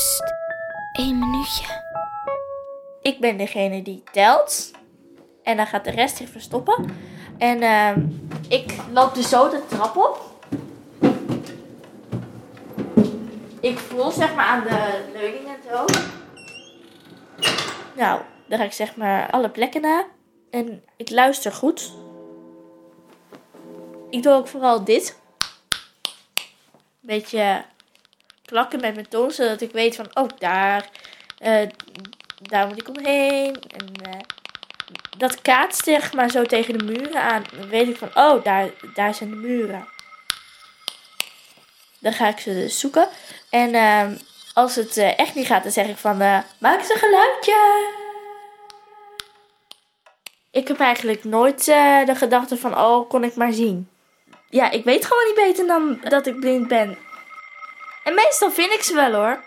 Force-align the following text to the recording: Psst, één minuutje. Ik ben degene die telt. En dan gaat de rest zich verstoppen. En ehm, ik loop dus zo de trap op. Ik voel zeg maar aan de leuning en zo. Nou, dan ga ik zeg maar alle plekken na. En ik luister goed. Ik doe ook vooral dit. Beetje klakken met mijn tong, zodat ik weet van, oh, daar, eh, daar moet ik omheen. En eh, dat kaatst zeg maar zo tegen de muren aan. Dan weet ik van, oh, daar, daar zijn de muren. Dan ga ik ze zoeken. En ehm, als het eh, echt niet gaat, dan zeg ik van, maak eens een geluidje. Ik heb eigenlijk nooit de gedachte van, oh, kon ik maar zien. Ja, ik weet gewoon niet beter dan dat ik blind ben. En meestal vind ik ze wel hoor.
Psst, 0.00 0.34
één 0.92 1.18
minuutje. 1.18 1.64
Ik 3.02 3.20
ben 3.20 3.36
degene 3.36 3.82
die 3.82 4.02
telt. 4.12 4.70
En 5.42 5.56
dan 5.56 5.66
gaat 5.66 5.84
de 5.84 5.90
rest 5.90 6.16
zich 6.16 6.28
verstoppen. 6.28 6.90
En 7.38 7.62
ehm, 7.62 8.06
ik 8.48 8.74
loop 8.92 9.14
dus 9.14 9.28
zo 9.28 9.48
de 9.48 9.66
trap 9.66 9.96
op. 9.96 10.20
Ik 13.60 13.78
voel 13.78 14.10
zeg 14.10 14.34
maar 14.34 14.44
aan 14.44 14.62
de 14.62 15.10
leuning 15.12 15.46
en 15.46 15.70
zo. 15.70 15.84
Nou, 17.96 18.20
dan 18.46 18.58
ga 18.58 18.64
ik 18.64 18.72
zeg 18.72 18.96
maar 18.96 19.30
alle 19.30 19.50
plekken 19.50 19.80
na. 19.80 20.06
En 20.50 20.84
ik 20.96 21.10
luister 21.10 21.52
goed. 21.52 21.92
Ik 24.10 24.22
doe 24.22 24.32
ook 24.32 24.48
vooral 24.48 24.84
dit. 24.84 25.18
Beetje 27.00 27.64
klakken 28.50 28.80
met 28.80 28.94
mijn 28.94 29.08
tong, 29.08 29.32
zodat 29.32 29.60
ik 29.60 29.72
weet 29.72 29.96
van, 29.96 30.06
oh, 30.14 30.28
daar, 30.38 30.88
eh, 31.38 31.68
daar 32.42 32.66
moet 32.66 32.80
ik 32.80 32.88
omheen. 32.88 33.54
En 33.54 33.86
eh, 34.02 34.20
dat 35.18 35.42
kaatst 35.42 35.84
zeg 35.84 36.12
maar 36.12 36.30
zo 36.30 36.44
tegen 36.44 36.78
de 36.78 36.84
muren 36.84 37.22
aan. 37.22 37.44
Dan 37.58 37.68
weet 37.68 37.88
ik 37.88 37.96
van, 37.96 38.08
oh, 38.14 38.44
daar, 38.44 38.70
daar 38.94 39.14
zijn 39.14 39.30
de 39.30 39.36
muren. 39.36 39.88
Dan 41.98 42.12
ga 42.12 42.28
ik 42.28 42.38
ze 42.38 42.68
zoeken. 42.68 43.08
En 43.50 43.74
ehm, 43.74 44.16
als 44.54 44.74
het 44.74 44.96
eh, 44.96 45.18
echt 45.18 45.34
niet 45.34 45.46
gaat, 45.46 45.62
dan 45.62 45.72
zeg 45.72 45.88
ik 45.88 45.96
van, 45.96 46.16
maak 46.58 46.78
eens 46.78 46.90
een 46.90 46.96
geluidje. 46.96 47.88
Ik 50.50 50.68
heb 50.68 50.80
eigenlijk 50.80 51.24
nooit 51.24 51.64
de 51.64 52.14
gedachte 52.14 52.56
van, 52.56 52.78
oh, 52.78 53.08
kon 53.08 53.24
ik 53.24 53.34
maar 53.34 53.52
zien. 53.52 53.88
Ja, 54.48 54.70
ik 54.70 54.84
weet 54.84 55.04
gewoon 55.04 55.24
niet 55.26 55.46
beter 55.46 55.66
dan 55.66 56.00
dat 56.08 56.26
ik 56.26 56.40
blind 56.40 56.68
ben. 56.68 56.98
En 58.02 58.14
meestal 58.14 58.50
vind 58.50 58.72
ik 58.72 58.82
ze 58.82 58.94
wel 58.94 59.12
hoor. 59.12 59.40